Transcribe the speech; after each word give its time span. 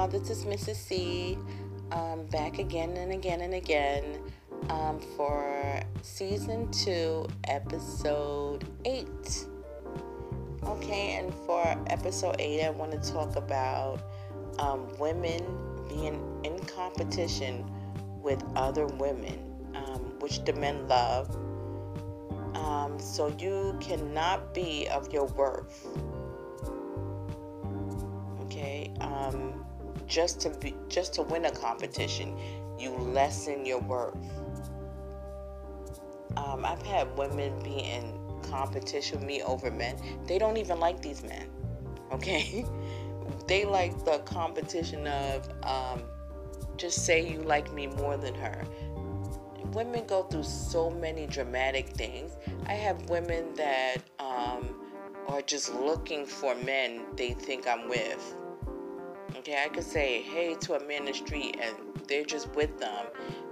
y'all. 0.00 0.08
This 0.08 0.30
is 0.30 0.44
Mrs. 0.46 0.76
C. 0.76 1.38
Um, 1.92 2.24
back 2.26 2.58
again 2.58 2.96
and 2.96 3.12
again 3.12 3.42
and 3.42 3.52
again 3.52 4.04
um, 4.70 4.98
for 5.14 5.82
season 6.00 6.70
two, 6.70 7.26
episode 7.44 8.64
eight. 8.86 9.44
Okay, 10.64 11.16
and 11.16 11.34
for 11.44 11.62
episode 11.88 12.36
eight, 12.38 12.64
I 12.64 12.70
want 12.70 12.92
to 12.92 13.12
talk 13.12 13.36
about 13.36 14.00
um, 14.58 14.88
women 14.98 15.42
being 15.88 16.18
in 16.44 16.58
competition 16.60 17.70
with 18.22 18.42
other 18.56 18.86
women, 18.86 19.38
um, 19.74 20.18
which 20.20 20.42
the 20.44 20.54
men 20.54 20.88
love. 20.88 21.36
Um, 22.54 22.98
so 22.98 23.34
you 23.38 23.76
cannot 23.80 24.54
be 24.54 24.88
of 24.88 25.12
your 25.12 25.26
worth 25.26 25.88
just 30.10 30.40
to 30.40 30.50
be 30.50 30.74
just 30.88 31.14
to 31.14 31.22
win 31.22 31.44
a 31.46 31.50
competition 31.50 32.36
you 32.78 32.90
lessen 32.90 33.64
your 33.64 33.80
worth. 33.80 34.16
Um, 36.36 36.64
i've 36.64 36.82
had 36.82 37.16
women 37.16 37.62
be 37.62 37.78
in 37.78 38.18
competition 38.42 39.18
with 39.18 39.26
me 39.26 39.42
over 39.42 39.70
men. 39.70 39.96
They 40.26 40.38
don't 40.38 40.56
even 40.56 40.80
like 40.80 41.00
these 41.00 41.22
men 41.22 41.48
okay? 42.12 42.66
They 43.46 43.64
like 43.64 44.04
the 44.04 44.18
competition 44.24 45.06
of 45.06 45.48
um, 45.62 46.02
just 46.76 47.04
say 47.04 47.26
you 47.26 47.42
like 47.42 47.72
me 47.72 47.86
more 47.86 48.16
than 48.16 48.34
her. 48.34 48.64
Women 49.72 50.04
go 50.06 50.24
through 50.24 50.42
so 50.42 50.90
many 50.90 51.28
dramatic 51.28 51.90
things. 51.90 52.36
I 52.66 52.72
have 52.72 53.08
women 53.08 53.54
that 53.54 53.98
um, 54.18 54.80
are 55.28 55.42
just 55.42 55.72
looking 55.74 56.26
for 56.26 56.54
men 56.56 57.02
they 57.16 57.32
think 57.34 57.66
i'm 57.68 57.88
with 57.88 58.34
Okay, 59.40 59.64
I 59.64 59.70
could 59.70 59.84
say 59.84 60.20
hey 60.20 60.54
to 60.54 60.74
a 60.74 60.80
man 60.86 60.98
in 60.98 61.04
the 61.06 61.14
street 61.14 61.58
and 61.62 61.74
they're 62.06 62.26
just 62.26 62.54
with 62.54 62.78
them 62.78 63.06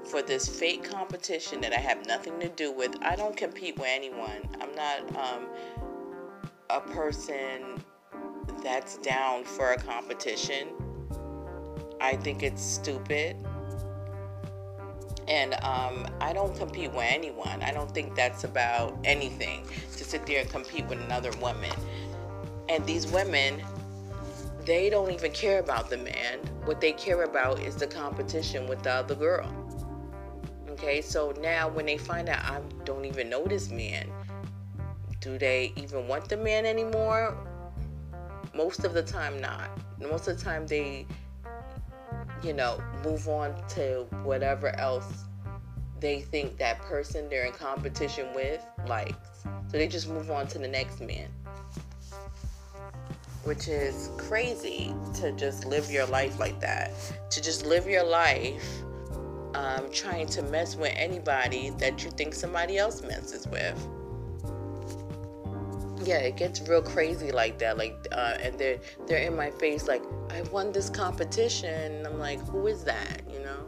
for 0.05 0.21
this 0.21 0.47
fake 0.47 0.85
competition 0.85 1.63
that 1.63 1.73
I 1.73 1.79
have 1.79 2.07
nothing 2.07 2.39
to 2.41 2.49
do 2.51 2.71
with. 2.71 2.95
I 3.01 3.17
don't 3.17 3.35
compete 3.35 3.79
with 3.79 3.89
anyone. 3.89 4.47
I'm 4.61 4.75
not 4.75 5.17
um, 5.17 5.47
a 6.69 6.81
person 6.83 7.83
that's 8.63 8.99
down 8.99 9.45
for 9.45 9.73
a 9.73 9.79
competition. 9.79 10.69
I 12.03 12.17
think 12.17 12.43
it's 12.43 12.63
stupid. 12.63 13.39
And 15.27 15.55
um, 15.63 16.07
I 16.21 16.35
don't 16.35 16.55
compete 16.55 16.93
with 16.93 17.07
anyone. 17.09 17.63
I 17.63 17.73
don't 17.73 17.95
think 17.95 18.15
that's 18.15 18.45
about 18.45 18.95
anything 19.05 19.67
to 19.97 20.05
sit 20.05 20.27
there 20.27 20.43
and 20.43 20.51
compete 20.51 20.87
with 20.87 21.01
another 21.01 21.31
woman. 21.41 21.73
And 22.69 22.85
these 22.85 23.07
women 23.07 23.63
they 24.69 24.91
don't 24.91 25.11
even 25.11 25.33
care 25.33 25.61
about 25.61 25.89
the 25.89 25.97
man. 25.97 26.41
What 26.67 26.79
they 26.79 26.93
care 26.93 27.23
about 27.23 27.59
is 27.59 27.77
the 27.77 27.87
competition 27.87 28.67
with 28.67 28.83
the 28.83 28.93
other 28.93 29.15
girl. 29.15 29.51
Okay, 30.69 31.01
so 31.01 31.33
now 31.41 31.71
when 31.71 31.87
they 31.87 31.97
find 31.97 32.29
out 32.29 32.45
I 32.45 32.61
don't 32.85 33.07
even 33.07 33.31
know 33.31 33.47
this 33.47 33.71
man, 33.71 34.13
do 35.21 35.39
they 35.39 35.73
even 35.77 36.07
want 36.07 36.29
the 36.29 36.37
man 36.37 36.67
anymore? 36.67 37.35
Most 38.55 38.85
of 38.85 38.93
the 38.93 39.03
time, 39.03 39.41
not. 39.41 39.71
Most 39.99 40.29
of 40.29 40.37
the 40.37 40.45
time, 40.45 40.67
they, 40.67 41.07
you 42.43 42.53
know, 42.53 42.79
move 43.03 43.27
on 43.27 43.55
to 43.69 44.07
whatever 44.23 44.79
else 44.79 45.25
they 45.99 46.21
think 46.21 46.59
that 46.59 46.79
person 46.81 47.31
they're 47.31 47.47
in 47.47 47.53
competition 47.55 48.35
with 48.35 48.63
likes. 48.87 49.17
So 49.69 49.79
they 49.79 49.89
just 49.89 50.11
move 50.11 50.31
on 50.31 50.47
to 50.49 50.59
the 50.59 50.69
next 50.69 51.01
man 51.01 51.29
which 53.49 53.67
is 53.67 54.11
crazy 54.19 54.95
to 55.15 55.33
just 55.33 55.65
live 55.65 55.91
your 55.91 56.05
life 56.05 56.39
like 56.39 56.61
that. 56.61 56.93
To 57.31 57.41
just 57.41 57.65
live 57.65 57.89
your 57.89 58.05
life 58.05 58.83
um, 59.55 59.91
trying 59.91 60.27
to 60.27 60.43
mess 60.43 60.77
with 60.77 60.93
anybody 60.95 61.71
that 61.79 62.05
you 62.05 62.11
think 62.11 62.35
somebody 62.35 62.77
else 62.77 63.01
messes 63.01 63.49
with. 63.49 63.89
Yeah, 66.07 66.19
it 66.19 66.37
gets 66.37 66.61
real 66.69 66.83
crazy 66.83 67.33
like 67.33 67.59
that. 67.61 67.79
Like, 67.79 67.97
uh, 68.13 68.37
and 68.43 68.59
they're 68.59 68.81
they're 69.07 69.27
in 69.27 69.35
my 69.35 69.51
face 69.51 69.89
like, 69.89 70.03
I 70.29 70.43
won 70.53 70.71
this 70.71 70.91
competition. 70.91 72.05
I'm 72.05 72.19
like, 72.19 72.47
who 72.49 72.67
is 72.67 72.85
that? 72.85 73.23
You 73.33 73.41
know? 73.41 73.67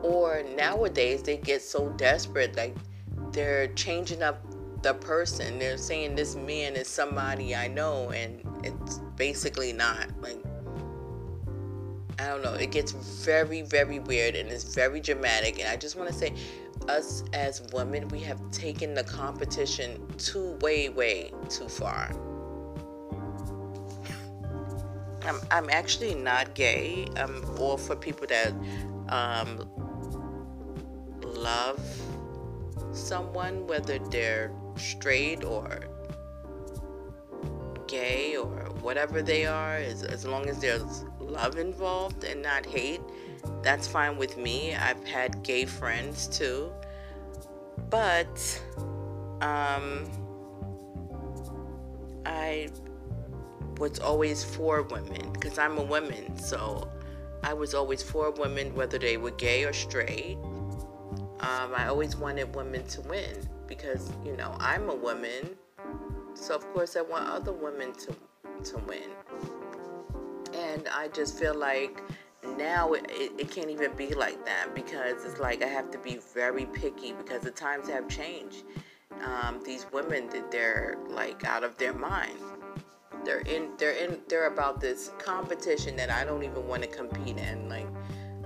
Or 0.00 0.42
nowadays 0.56 1.22
they 1.22 1.36
get 1.36 1.62
so 1.62 1.90
desperate, 1.90 2.56
like 2.56 2.74
they're 3.30 3.68
changing 3.74 4.24
up 4.24 4.44
the 4.84 4.94
person. 4.94 5.58
They're 5.58 5.78
saying 5.78 6.14
this 6.14 6.36
man 6.36 6.76
is 6.76 6.86
somebody 6.86 7.56
I 7.56 7.68
know, 7.68 8.10
and 8.10 8.40
it's 8.62 8.98
basically 9.16 9.72
not. 9.72 10.08
Like, 10.20 10.38
I 12.18 12.28
don't 12.28 12.44
know. 12.44 12.52
It 12.52 12.70
gets 12.70 12.92
very, 12.92 13.62
very 13.62 13.98
weird 13.98 14.36
and 14.36 14.48
it's 14.48 14.74
very 14.74 15.00
dramatic. 15.00 15.58
And 15.58 15.68
I 15.68 15.76
just 15.76 15.96
want 15.96 16.08
to 16.10 16.14
say, 16.14 16.32
us 16.88 17.24
as 17.32 17.62
women, 17.72 18.08
we 18.08 18.20
have 18.20 18.38
taken 18.50 18.94
the 18.94 19.02
competition 19.04 20.06
too, 20.16 20.56
way, 20.60 20.90
way 20.90 21.32
too 21.48 21.68
far. 21.68 22.12
I'm, 25.26 25.40
I'm 25.50 25.70
actually 25.70 26.14
not 26.14 26.54
gay. 26.54 27.08
I'm 27.16 27.44
all 27.58 27.78
for 27.78 27.96
people 27.96 28.26
that 28.28 28.52
um, 29.08 29.68
love 31.22 31.80
someone, 32.92 33.66
whether 33.66 33.98
they're 33.98 34.52
straight 34.76 35.44
or 35.44 35.80
gay 37.86 38.36
or 38.36 38.48
whatever 38.80 39.22
they 39.22 39.46
are, 39.46 39.76
as, 39.76 40.02
as 40.02 40.24
long 40.24 40.48
as 40.48 40.58
there's 40.60 41.04
love 41.20 41.58
involved 41.58 42.24
and 42.24 42.42
not 42.42 42.66
hate, 42.66 43.00
that's 43.62 43.86
fine 43.86 44.16
with 44.16 44.36
me. 44.36 44.74
I've 44.74 45.06
had 45.06 45.42
gay 45.42 45.64
friends 45.64 46.26
too. 46.26 46.72
But 47.90 48.62
um, 49.40 50.10
I 52.26 52.68
was 53.78 53.98
always 53.98 54.42
for 54.42 54.82
women 54.82 55.32
because 55.32 55.58
I'm 55.58 55.78
a 55.78 55.82
woman. 55.82 56.36
So 56.38 56.90
I 57.42 57.52
was 57.52 57.74
always 57.74 58.02
for 58.02 58.30
women, 58.30 58.74
whether 58.74 58.98
they 58.98 59.16
were 59.16 59.32
gay 59.32 59.64
or 59.64 59.72
straight. 59.72 60.38
Um, 61.40 61.72
I 61.76 61.86
always 61.88 62.16
wanted 62.16 62.54
women 62.54 62.86
to 62.86 63.02
win 63.02 63.48
because, 63.76 64.10
you 64.24 64.36
know, 64.36 64.56
I'm 64.60 64.88
a 64.88 64.94
woman 64.94 65.56
so 66.34 66.54
of 66.54 66.70
course 66.72 66.96
I 66.96 67.00
want 67.02 67.28
other 67.28 67.52
women 67.52 67.92
to 67.92 68.14
to 68.70 68.78
win. 68.86 69.10
And 70.52 70.88
I 70.88 71.08
just 71.08 71.38
feel 71.38 71.54
like 71.54 72.02
now 72.56 72.92
it, 72.92 73.06
it, 73.08 73.32
it, 73.38 73.50
can't 73.50 73.70
even 73.70 73.92
be 73.96 74.14
like 74.14 74.44
that 74.44 74.74
because 74.74 75.24
it's 75.24 75.40
like 75.40 75.62
I 75.62 75.66
have 75.66 75.90
to 75.90 75.98
be 75.98 76.18
very 76.34 76.66
picky 76.66 77.12
because 77.12 77.42
the 77.42 77.50
times 77.50 77.88
have 77.88 78.08
changed. 78.08 78.64
Um, 79.24 79.60
these 79.64 79.86
women 79.92 80.28
that 80.30 80.50
they're 80.50 80.98
like 81.08 81.44
out 81.44 81.64
of 81.64 81.76
their 81.78 81.94
mind. 81.94 82.38
They're 83.24 83.40
in 83.40 83.70
they're 83.78 83.92
in 83.92 84.20
they're 84.28 84.46
about 84.46 84.80
this 84.80 85.10
competition 85.18 85.96
that 85.96 86.10
I 86.10 86.24
don't 86.24 86.42
even 86.42 86.66
want 86.66 86.82
to 86.82 86.88
compete 86.88 87.38
in. 87.38 87.68
Like 87.68 87.86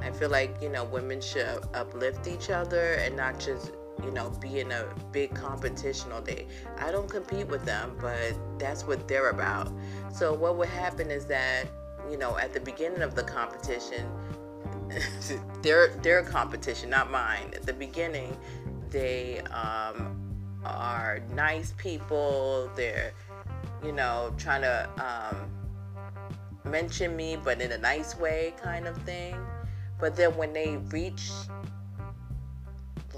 I 0.00 0.10
feel 0.10 0.30
like, 0.30 0.56
you 0.62 0.68
know, 0.68 0.84
women 0.84 1.20
should 1.20 1.60
uplift 1.74 2.28
each 2.28 2.50
other 2.50 2.94
and 2.94 3.16
not 3.16 3.40
just 3.40 3.72
you 4.04 4.10
know, 4.10 4.30
be 4.40 4.60
in 4.60 4.70
a 4.72 4.86
big 5.12 5.34
competition 5.34 6.12
all 6.12 6.20
day. 6.20 6.46
I 6.78 6.90
don't 6.90 7.08
compete 7.08 7.48
with 7.48 7.64
them, 7.64 7.96
but 8.00 8.34
that's 8.58 8.86
what 8.86 9.08
they're 9.08 9.30
about. 9.30 9.72
So 10.12 10.32
what 10.32 10.56
would 10.56 10.68
happen 10.68 11.10
is 11.10 11.26
that, 11.26 11.66
you 12.10 12.16
know, 12.16 12.38
at 12.38 12.52
the 12.52 12.60
beginning 12.60 13.02
of 13.02 13.14
the 13.14 13.22
competition, 13.22 14.06
their 15.62 15.88
their 15.88 16.22
competition, 16.22 16.90
not 16.90 17.10
mine. 17.10 17.52
At 17.54 17.66
the 17.66 17.72
beginning, 17.72 18.36
they 18.90 19.40
um, 19.40 20.16
are 20.64 21.20
nice 21.34 21.74
people. 21.76 22.70
They're, 22.76 23.12
you 23.84 23.92
know, 23.92 24.32
trying 24.38 24.62
to 24.62 24.88
um, 24.98 26.70
mention 26.70 27.16
me, 27.16 27.36
but 27.36 27.60
in 27.60 27.72
a 27.72 27.78
nice 27.78 28.16
way, 28.16 28.54
kind 28.62 28.86
of 28.86 28.96
thing. 29.02 29.36
But 29.98 30.16
then 30.16 30.36
when 30.36 30.52
they 30.52 30.76
reach 30.90 31.30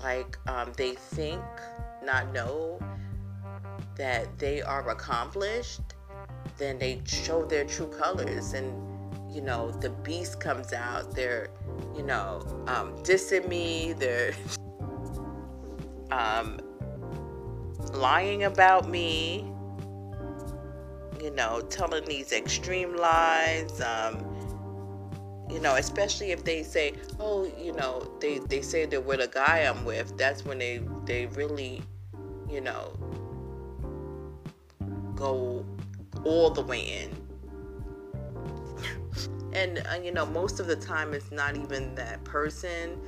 like 0.03 0.37
um, 0.49 0.73
they 0.77 0.93
think, 0.93 1.43
not 2.03 2.33
know 2.33 2.79
that 3.97 4.39
they 4.39 4.63
are 4.63 4.89
accomplished, 4.91 5.83
then 6.59 6.79
they 6.79 7.03
show 7.05 7.45
their 7.45 7.65
true 7.65 7.89
colors 7.89 8.53
and 8.55 8.73
you 9.35 9.41
know 9.41 9.71
the 9.71 9.91
beast 9.91 10.41
comes 10.41 10.73
out. 10.73 11.15
They're 11.15 11.49
you 11.97 12.03
know 12.03 12.43
um, 12.67 12.95
dissing 13.03 13.49
me. 13.49 13.93
They're 13.93 14.35
um, 16.11 16.61
lying 17.93 18.45
about 18.45 18.89
me 18.89 19.51
you 21.23 21.31
know 21.31 21.61
telling 21.69 22.05
these 22.05 22.33
extreme 22.33 22.97
lies 22.97 23.81
um, 23.81 24.30
you 25.51 25.61
know, 25.61 25.77
especially 25.77 26.31
if 26.31 26.45
they 26.45 26.63
say, 26.63 26.95
oh, 27.19 27.51
you 27.59 27.73
know, 27.73 28.11
they, 28.21 28.39
they 28.39 28.63
say 28.63 28.87
they're 28.87 29.01
with 29.01 29.21
a 29.21 29.29
guy 29.29 29.61
I'm 29.61 29.85
with, 29.85 30.17
that's 30.17 30.45
when 30.45 30.59
they, 30.59 30.81
they 31.05 31.27
really, 31.27 31.83
you 32.49 32.61
know, 32.61 32.93
go 35.15 35.65
all 36.25 36.51
the 36.51 36.63
way 36.63 37.03
in. 37.03 37.17
and 39.53 39.83
uh, 39.91 39.99
you 40.01 40.13
know 40.13 40.25
most 40.25 40.61
of 40.61 40.69
the 40.69 40.77
time 40.77 41.13
it's 41.13 41.33
not 41.33 41.57
even 41.57 41.95
that 41.95 42.23
person. 42.25 42.99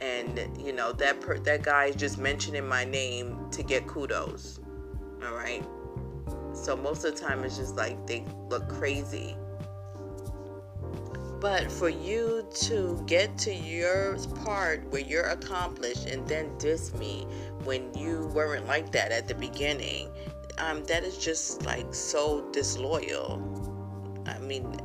And 0.00 0.38
you 0.64 0.72
know 0.72 0.92
that 0.92 1.20
per- 1.20 1.40
that 1.40 1.62
guy 1.62 1.86
is 1.86 1.96
just 1.96 2.18
mentioning 2.18 2.66
my 2.68 2.84
name 2.84 3.50
to 3.50 3.64
get 3.64 3.86
kudos 3.88 4.60
all 5.24 5.34
right? 5.34 5.64
So 6.52 6.76
most 6.76 7.04
of 7.04 7.14
the 7.14 7.20
time 7.20 7.44
it's 7.44 7.56
just 7.56 7.76
like 7.76 8.06
they 8.06 8.24
look 8.48 8.68
crazy 8.68 9.36
but 11.40 11.70
for 11.70 11.88
you 11.88 12.46
to 12.52 13.02
get 13.06 13.36
to 13.38 13.54
your 13.54 14.18
part 14.44 14.84
where 14.90 15.02
you're 15.02 15.26
accomplished 15.26 16.06
and 16.06 16.26
then 16.28 16.56
diss 16.58 16.92
me 16.94 17.26
when 17.64 17.92
you 17.94 18.30
weren't 18.34 18.66
like 18.66 18.90
that 18.92 19.12
at 19.12 19.28
the 19.28 19.34
beginning 19.34 20.10
um, 20.58 20.82
that 20.84 21.04
is 21.04 21.16
just 21.18 21.64
like 21.64 21.94
so 21.94 22.48
disloyal 22.50 23.42
i 24.26 24.38
mean 24.38 24.76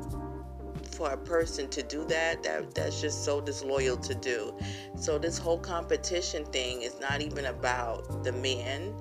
for 0.93 1.11
a 1.11 1.17
person 1.17 1.67
to 1.69 1.83
do 1.83 2.05
that, 2.05 2.43
that 2.43 2.73
that's 2.75 3.01
just 3.01 3.25
so 3.25 3.41
disloyal 3.41 3.97
to 3.97 4.15
do. 4.15 4.55
So 4.95 5.17
this 5.17 5.37
whole 5.37 5.57
competition 5.57 6.45
thing 6.45 6.81
is 6.81 6.99
not 6.99 7.21
even 7.21 7.45
about 7.45 8.23
the 8.23 8.31
man, 8.31 8.93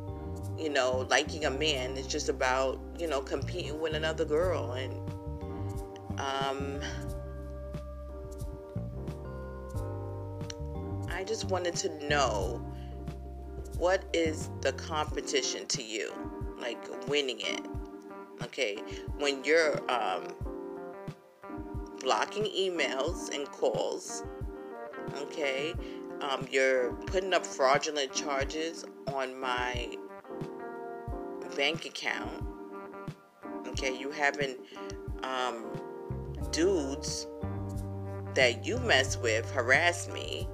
you 0.59 0.71
know, 0.71 1.07
liking 1.11 1.45
a 1.45 1.51
man. 1.51 1.97
It's 1.97 2.07
just 2.07 2.29
about, 2.29 2.81
you 2.99 3.07
know, 3.07 3.21
competing 3.21 3.81
with 3.81 3.95
another 3.95 4.25
girl 4.25 4.73
and 4.73 4.95
um 6.19 6.81
I 11.23 11.25
just 11.25 11.45
wanted 11.45 11.77
to 11.77 12.09
know 12.09 12.61
what 13.79 14.03
is 14.13 14.51
the 14.61 14.73
competition 14.73 15.67
to 15.67 15.81
you? 15.81 16.13
Like 16.61 16.85
winning 17.07 17.39
it. 17.39 17.65
Okay. 18.43 18.83
When 19.19 19.45
you're 19.45 19.79
um 19.89 20.25
blocking 22.01 22.43
emails 22.47 23.33
and 23.33 23.47
calls. 23.53 24.25
Okay. 25.19 25.75
Um, 26.23 26.49
you're 26.51 26.93
putting 27.07 27.33
up 27.35 27.47
fraudulent 27.47 28.13
charges 28.13 28.85
on 29.07 29.39
my 29.39 29.95
bank 31.55 31.85
account. 31.85 32.45
Okay. 33.69 33.97
You 33.97 34.11
having 34.11 34.57
um, 35.23 35.67
dudes 36.51 37.29
that 38.35 38.67
you 38.67 38.79
mess 38.79 39.17
with 39.19 39.49
harass 39.53 40.09
me. 40.09 40.49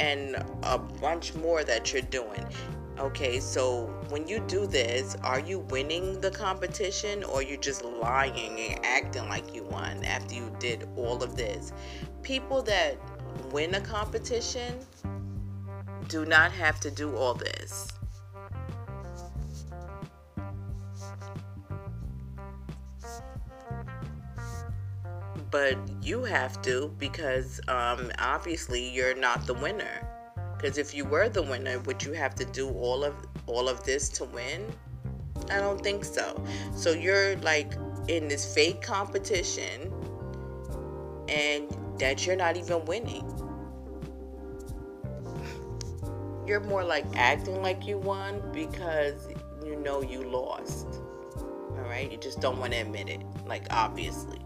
And 0.00 0.42
a 0.62 0.78
bunch 0.78 1.34
more 1.34 1.62
that 1.62 1.92
you're 1.92 2.02
doing. 2.02 2.44
Okay, 2.98 3.38
so 3.38 3.86
when 4.08 4.26
you 4.26 4.40
do 4.40 4.66
this, 4.66 5.14
are 5.22 5.40
you 5.40 5.60
winning 5.70 6.20
the 6.20 6.30
competition 6.30 7.22
or 7.24 7.42
you 7.42 7.56
just 7.56 7.84
lying 7.84 8.58
and 8.60 8.84
acting 8.84 9.28
like 9.28 9.54
you 9.54 9.64
won 9.64 10.02
after 10.04 10.34
you 10.34 10.50
did 10.58 10.88
all 10.96 11.22
of 11.22 11.36
this? 11.36 11.72
People 12.22 12.62
that 12.62 12.96
win 13.52 13.74
a 13.74 13.80
competition 13.80 14.74
do 16.08 16.24
not 16.24 16.50
have 16.52 16.80
to 16.80 16.90
do 16.90 17.14
all 17.14 17.34
this. 17.34 17.88
But 25.50 25.76
you 26.00 26.22
have 26.24 26.62
to 26.62 26.94
because 26.98 27.60
um, 27.68 28.12
obviously 28.18 28.88
you're 28.88 29.16
not 29.16 29.46
the 29.46 29.54
winner. 29.54 30.06
Because 30.56 30.78
if 30.78 30.94
you 30.94 31.04
were 31.04 31.28
the 31.28 31.42
winner, 31.42 31.78
would 31.80 32.02
you 32.02 32.12
have 32.12 32.34
to 32.36 32.44
do 32.44 32.68
all 32.68 33.02
of 33.02 33.14
all 33.46 33.68
of 33.68 33.82
this 33.84 34.08
to 34.10 34.24
win? 34.26 34.72
I 35.50 35.58
don't 35.58 35.82
think 35.82 36.04
so. 36.04 36.44
So 36.76 36.92
you're 36.92 37.36
like 37.38 37.72
in 38.08 38.28
this 38.28 38.54
fake 38.54 38.82
competition 38.82 39.92
and 41.28 41.74
that 41.98 42.26
you're 42.26 42.36
not 42.36 42.56
even 42.56 42.84
winning. 42.84 43.24
You're 46.46 46.60
more 46.60 46.84
like 46.84 47.06
acting 47.16 47.62
like 47.62 47.86
you 47.86 47.98
won 47.98 48.42
because 48.52 49.28
you 49.64 49.76
know 49.76 50.02
you 50.02 50.22
lost. 50.28 50.86
All 51.36 51.86
right? 51.88 52.10
You 52.10 52.18
just 52.18 52.40
don't 52.40 52.58
want 52.58 52.72
to 52.72 52.80
admit 52.80 53.08
it, 53.08 53.22
like 53.46 53.66
obviously 53.70 54.40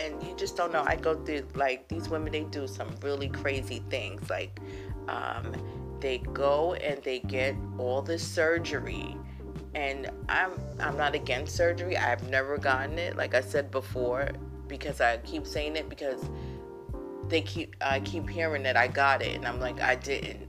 and 0.00 0.22
you 0.22 0.34
just 0.36 0.56
don't 0.56 0.72
know. 0.72 0.84
I 0.86 0.96
go 0.96 1.14
through 1.24 1.46
like 1.54 1.88
these 1.88 2.08
women. 2.08 2.32
They 2.32 2.44
do 2.44 2.66
some 2.66 2.94
really 3.02 3.28
crazy 3.28 3.82
things. 3.90 4.28
Like 4.30 4.58
um, 5.08 5.54
they 6.00 6.18
go 6.18 6.74
and 6.74 7.02
they 7.02 7.20
get 7.20 7.54
all 7.78 8.02
the 8.02 8.18
surgery. 8.18 9.16
And 9.74 10.10
I'm 10.28 10.52
I'm 10.80 10.96
not 10.96 11.14
against 11.14 11.56
surgery. 11.56 11.96
I've 11.96 12.28
never 12.28 12.58
gotten 12.58 12.98
it. 12.98 13.16
Like 13.16 13.34
I 13.34 13.40
said 13.40 13.70
before, 13.70 14.28
because 14.66 15.00
I 15.00 15.18
keep 15.18 15.46
saying 15.46 15.76
it 15.76 15.88
because 15.88 16.28
they 17.28 17.42
keep 17.42 17.76
I 17.80 18.00
keep 18.00 18.28
hearing 18.28 18.62
that 18.64 18.76
I 18.76 18.88
got 18.88 19.22
it, 19.22 19.36
and 19.36 19.46
I'm 19.46 19.60
like 19.60 19.80
I 19.80 19.94
didn't. 19.94 20.48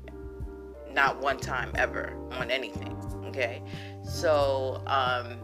Not 0.92 1.22
one 1.22 1.38
time 1.38 1.72
ever 1.76 2.14
on 2.32 2.52
anything. 2.52 2.98
Okay, 3.28 3.64
so 4.04 4.84
um, 4.88 5.38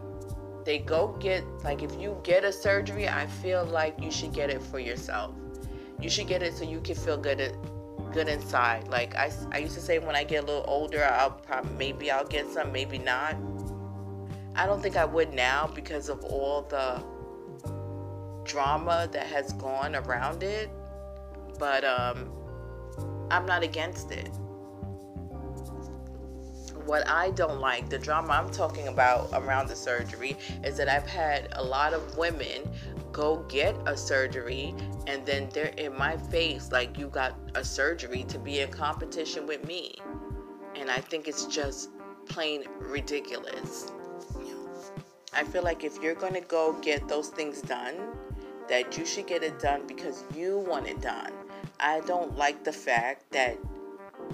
they 0.68 0.76
go 0.76 1.16
get 1.18 1.42
like 1.64 1.82
if 1.82 1.98
you 1.98 2.20
get 2.22 2.44
a 2.44 2.52
surgery, 2.52 3.08
I 3.08 3.26
feel 3.26 3.64
like 3.64 3.98
you 4.02 4.10
should 4.10 4.34
get 4.34 4.50
it 4.50 4.62
for 4.62 4.78
yourself. 4.78 5.34
You 5.98 6.10
should 6.10 6.28
get 6.28 6.42
it 6.42 6.52
so 6.52 6.64
you 6.64 6.82
can 6.82 6.94
feel 6.94 7.16
good 7.16 7.40
at, 7.40 7.54
good 8.12 8.28
inside. 8.28 8.86
Like 8.88 9.16
I, 9.16 9.32
I 9.50 9.58
used 9.60 9.74
to 9.76 9.80
say 9.80 9.98
when 9.98 10.14
I 10.14 10.24
get 10.24 10.44
a 10.44 10.46
little 10.46 10.66
older, 10.68 11.02
I'll 11.02 11.30
probably 11.30 11.72
maybe 11.78 12.10
I'll 12.10 12.26
get 12.26 12.50
some, 12.50 12.70
maybe 12.70 12.98
not. 12.98 13.34
I 14.56 14.66
don't 14.66 14.82
think 14.82 14.98
I 14.98 15.06
would 15.06 15.32
now 15.32 15.70
because 15.74 16.10
of 16.10 16.22
all 16.22 16.60
the 16.60 17.02
drama 18.44 19.08
that 19.10 19.26
has 19.26 19.54
gone 19.54 19.96
around 19.96 20.42
it. 20.42 20.68
But 21.58 21.82
um 21.82 22.30
I'm 23.30 23.46
not 23.46 23.62
against 23.62 24.10
it 24.10 24.28
what 26.88 27.06
I 27.06 27.30
don't 27.32 27.60
like, 27.60 27.90
the 27.90 27.98
drama 27.98 28.32
I'm 28.32 28.50
talking 28.50 28.88
about 28.88 29.28
around 29.34 29.68
the 29.68 29.76
surgery, 29.76 30.36
is 30.64 30.78
that 30.78 30.88
I've 30.88 31.06
had 31.06 31.48
a 31.52 31.62
lot 31.62 31.92
of 31.92 32.16
women 32.16 32.62
go 33.12 33.44
get 33.48 33.76
a 33.86 33.96
surgery 33.96 34.74
and 35.06 35.24
then 35.26 35.48
they're 35.52 35.74
in 35.76 35.96
my 35.96 36.16
face 36.16 36.72
like 36.72 36.98
you 36.98 37.08
got 37.08 37.38
a 37.54 37.64
surgery 37.64 38.24
to 38.28 38.38
be 38.38 38.60
in 38.60 38.70
competition 38.70 39.46
with 39.46 39.66
me. 39.66 39.96
And 40.76 40.90
I 40.90 40.98
think 40.98 41.28
it's 41.28 41.44
just 41.46 41.90
plain 42.26 42.64
ridiculous. 42.78 43.92
I 45.34 45.44
feel 45.44 45.62
like 45.62 45.84
if 45.84 46.02
you're 46.02 46.14
going 46.14 46.34
to 46.34 46.40
go 46.40 46.72
get 46.80 47.06
those 47.06 47.28
things 47.28 47.60
done, 47.60 47.96
that 48.68 48.96
you 48.96 49.04
should 49.04 49.26
get 49.26 49.42
it 49.42 49.58
done 49.58 49.86
because 49.86 50.24
you 50.34 50.58
want 50.58 50.86
it 50.86 51.00
done. 51.00 51.32
I 51.80 52.00
don't 52.00 52.36
like 52.36 52.64
the 52.64 52.72
fact 52.72 53.30
that 53.32 53.58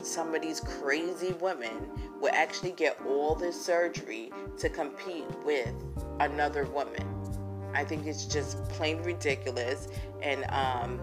some 0.07 0.35
of 0.35 0.43
these 0.43 0.61
crazy 0.61 1.33
women 1.41 1.91
will 2.21 2.33
actually 2.33 2.73
get 2.73 2.99
all 3.07 3.35
this 3.35 3.61
surgery 3.61 4.31
to 4.59 4.69
compete 4.69 5.25
with 5.45 5.75
another 6.21 6.65
woman. 6.67 7.07
I 7.75 7.85
think 7.85 8.07
it's 8.07 8.27
just 8.27 8.63
plain 8.69 9.03
ridiculous, 9.03 9.89
and 10.23 10.45
um, 10.51 11.01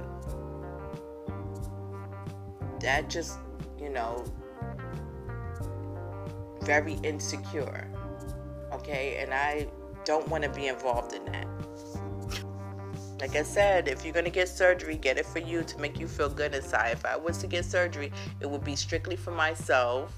that 2.79 3.09
just, 3.09 3.39
you 3.79 3.89
know, 3.89 4.23
very 6.61 6.93
insecure. 7.03 7.87
Okay, 8.71 9.17
and 9.21 9.33
I 9.33 9.67
don't 10.05 10.27
want 10.29 10.43
to 10.43 10.49
be 10.49 10.67
involved 10.67 11.13
in 11.13 11.25
that. 11.25 11.47
Like 13.21 13.35
I 13.35 13.43
said, 13.43 13.87
if 13.87 14.03
you're 14.03 14.13
going 14.13 14.25
to 14.25 14.31
get 14.31 14.49
surgery, 14.49 14.97
get 14.97 15.19
it 15.19 15.27
for 15.27 15.37
you 15.37 15.61
to 15.61 15.77
make 15.79 15.99
you 15.99 16.07
feel 16.07 16.27
good 16.27 16.55
inside. 16.55 16.93
If 16.93 17.05
I 17.05 17.15
was 17.15 17.37
to 17.37 17.47
get 17.47 17.65
surgery, 17.65 18.11
it 18.39 18.49
would 18.49 18.63
be 18.63 18.75
strictly 18.75 19.15
for 19.15 19.29
myself. 19.29 20.11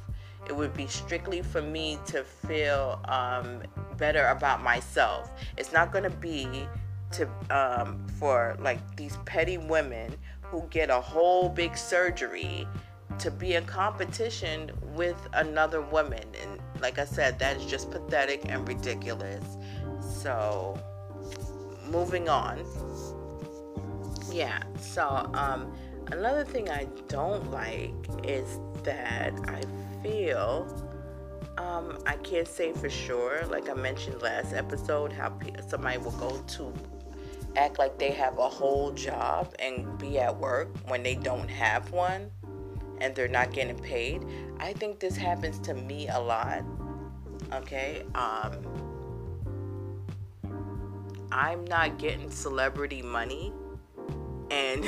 It 0.48 0.56
would 0.56 0.74
be 0.74 0.88
strictly 0.88 1.42
for 1.42 1.62
me 1.62 2.00
to 2.06 2.24
feel 2.24 3.02
um, 3.10 3.62
better 3.98 4.28
about 4.28 4.64
myself. 4.64 5.32
It's 5.58 5.74
not 5.74 5.92
going 5.92 6.06
to 6.06 6.10
be 6.10 6.66
to 7.12 7.30
um, 7.50 8.08
for 8.20 8.56
like 8.62 8.80
these 8.96 9.18
petty 9.26 9.58
women 9.58 10.16
who 10.42 10.66
get 10.70 10.90
a 10.90 11.02
whole 11.02 11.50
big 11.50 11.76
surgery 11.76 12.66
to 13.20 13.30
be 13.30 13.56
in 13.56 13.66
competition 13.66 14.72
with 14.96 15.18
another 15.34 15.82
woman. 15.82 16.24
And 16.42 16.62
like 16.82 17.00
I 17.00 17.06
said, 17.06 17.38
that 17.40 17.58
is 17.58 17.66
just 17.66 17.92
pathetic 17.92 18.44
and 18.48 18.66
ridiculous. 18.66 19.44
So, 20.22 20.80
moving 21.90 22.30
on 22.30 22.64
yeah 24.34 24.64
so 24.80 25.30
um 25.34 25.72
another 26.12 26.44
thing 26.44 26.70
i 26.70 26.88
don't 27.08 27.52
like 27.52 27.94
is 28.24 28.60
that 28.84 29.34
i 29.48 29.62
feel 30.02 30.68
um 31.58 31.98
i 32.08 32.16
can't 32.18 32.48
say 32.48 32.74
for 32.74 32.90
sure 32.90 33.46
like 33.48 33.70
i 33.70 33.74
mentioned 33.74 34.22
last 34.22 34.54
episode 34.54 35.14
how 35.14 35.32
somebody 35.68 35.98
will 36.00 36.12
go 36.12 36.38
to 36.48 36.74
act 37.56 37.78
like 37.78 38.00
they 38.00 38.12
have 38.12 38.38
a 38.40 38.50
whole 38.50 38.92
job 38.92 39.54
and 39.60 39.98
be 40.00 40.20
at 40.20 40.36
work 40.36 40.68
when 40.88 41.04
they 41.04 41.14
don't 41.14 41.48
have 41.48 41.92
one 41.92 42.32
and 43.00 43.16
they're 43.16 43.28
not 43.28 43.54
getting 43.54 43.78
paid 43.78 44.26
i 44.60 44.74
think 44.74 45.00
this 45.00 45.16
happens 45.16 45.60
to 45.60 45.76
me 45.76 46.08
a 46.10 46.20
lot 46.20 46.64
okay 47.54 48.04
um 48.16 48.54
I'm 51.34 51.66
not 51.66 51.98
getting 51.98 52.30
celebrity 52.30 53.02
money. 53.02 53.52
And 54.54 54.86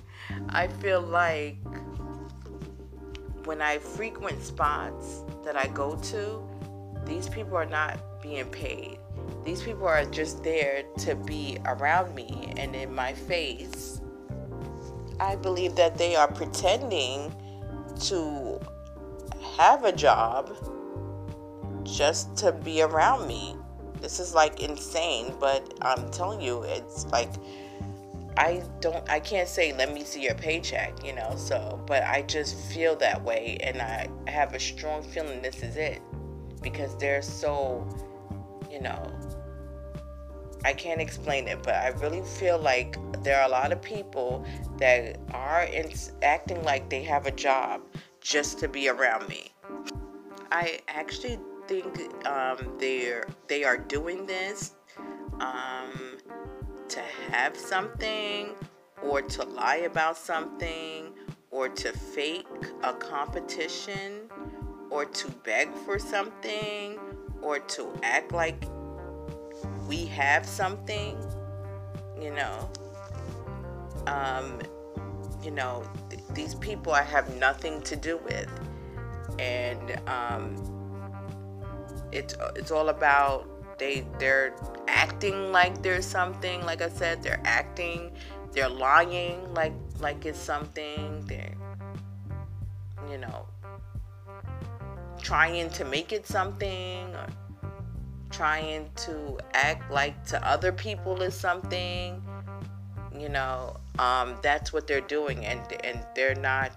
I 0.48 0.66
feel 0.66 1.00
like 1.00 1.56
when 3.44 3.62
I 3.62 3.78
frequent 3.78 4.42
spots 4.42 5.22
that 5.44 5.56
I 5.56 5.68
go 5.68 5.96
to, 5.96 6.42
these 7.04 7.28
people 7.28 7.56
are 7.56 7.66
not 7.66 7.98
being 8.20 8.46
paid. 8.46 8.98
These 9.44 9.62
people 9.62 9.86
are 9.86 10.04
just 10.04 10.42
there 10.42 10.82
to 10.98 11.14
be 11.14 11.58
around 11.64 12.14
me 12.14 12.52
and 12.56 12.74
in 12.74 12.92
my 12.92 13.12
face. 13.12 14.00
I 15.20 15.36
believe 15.36 15.76
that 15.76 15.96
they 15.96 16.16
are 16.16 16.30
pretending 16.30 17.32
to 18.06 18.60
have 19.56 19.84
a 19.84 19.92
job 19.92 20.52
just 21.84 22.36
to 22.38 22.52
be 22.52 22.82
around 22.82 23.28
me. 23.28 23.56
This 24.00 24.18
is 24.18 24.34
like 24.34 24.60
insane, 24.60 25.34
but 25.38 25.74
I'm 25.80 26.10
telling 26.10 26.40
you, 26.40 26.62
it's 26.64 27.06
like 27.06 27.30
I 28.36 28.62
don't 28.80 29.08
I 29.08 29.20
can't 29.20 29.48
say 29.48 29.72
let 29.72 29.92
me 29.92 30.04
see 30.04 30.22
your 30.22 30.34
paycheck, 30.34 31.04
you 31.04 31.14
know. 31.14 31.34
So, 31.36 31.82
but 31.86 32.02
I 32.04 32.22
just 32.22 32.56
feel 32.72 32.96
that 32.96 33.22
way 33.22 33.58
and 33.62 33.80
I 33.80 34.08
have 34.26 34.54
a 34.54 34.60
strong 34.60 35.02
feeling 35.02 35.42
this 35.42 35.62
is 35.62 35.76
it 35.76 36.02
because 36.62 36.96
they're 36.96 37.22
so, 37.22 37.86
you 38.70 38.80
know, 38.80 39.10
I 40.64 40.72
can't 40.72 41.00
explain 41.00 41.48
it, 41.48 41.62
but 41.62 41.74
I 41.74 41.88
really 41.88 42.22
feel 42.22 42.58
like 42.58 42.96
there 43.22 43.40
are 43.40 43.46
a 43.46 43.50
lot 43.50 43.72
of 43.72 43.80
people 43.80 44.44
that 44.78 45.18
are 45.32 45.62
in, 45.62 45.92
acting 46.22 46.62
like 46.62 46.90
they 46.90 47.02
have 47.04 47.26
a 47.26 47.30
job 47.30 47.82
just 48.20 48.58
to 48.58 48.68
be 48.68 48.88
around 48.88 49.28
me. 49.28 49.52
I 50.50 50.80
actually 50.88 51.38
think 51.68 52.26
um, 52.26 52.76
they're 52.78 53.26
they 53.48 53.64
are 53.64 53.76
doing 53.76 54.26
this 54.26 54.72
um, 55.40 56.05
to 56.88 57.00
have 57.30 57.56
something 57.56 58.50
or 59.02 59.22
to 59.22 59.44
lie 59.44 59.76
about 59.86 60.16
something 60.16 61.12
or 61.50 61.68
to 61.68 61.92
fake 61.92 62.46
a 62.82 62.92
competition 62.92 64.28
or 64.90 65.04
to 65.04 65.30
beg 65.44 65.72
for 65.84 65.98
something 65.98 66.98
or 67.42 67.58
to 67.60 67.92
act 68.02 68.32
like 68.32 68.64
we 69.88 70.06
have 70.06 70.44
something, 70.46 71.16
you 72.20 72.30
know. 72.30 72.70
Um, 74.06 74.60
you 75.42 75.50
know, 75.50 75.84
th- 76.10 76.22
these 76.32 76.54
people 76.56 76.92
I 76.92 77.02
have 77.02 77.36
nothing 77.36 77.80
to 77.82 77.96
do 77.96 78.18
with, 78.18 78.48
and 79.38 80.00
um, 80.08 80.56
it's 82.12 82.34
it's 82.56 82.70
all 82.70 82.88
about 82.88 83.48
they 83.78 84.06
they're 84.18 84.54
acting 84.88 85.52
like 85.52 85.82
there's 85.82 86.06
something. 86.06 86.64
Like 86.64 86.82
I 86.82 86.88
said, 86.88 87.22
they're 87.22 87.40
acting, 87.44 88.12
they're 88.52 88.68
lying 88.68 89.52
like 89.54 89.74
like 90.00 90.24
it's 90.24 90.38
something. 90.38 91.24
They're 91.26 91.54
you 93.10 93.18
know 93.18 93.46
trying 95.20 95.70
to 95.70 95.84
make 95.84 96.12
it 96.12 96.26
something 96.26 97.14
or 97.14 97.26
trying 98.30 98.88
to 98.94 99.38
act 99.54 99.90
like 99.90 100.24
to 100.26 100.46
other 100.46 100.72
people 100.72 101.22
is 101.22 101.34
something 101.34 102.22
you 103.18 103.28
know 103.28 103.76
um, 103.98 104.36
that's 104.42 104.72
what 104.72 104.86
they're 104.86 105.00
doing 105.00 105.44
and 105.46 105.60
and 105.84 106.04
they're 106.14 106.34
not 106.34 106.70